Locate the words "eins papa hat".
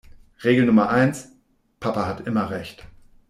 0.89-2.25